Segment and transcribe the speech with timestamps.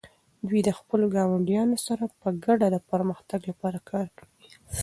[0.47, 4.47] دوی د خپلو ګاونډیانو سره په ګډه د پرمختګ لپاره کار کوي.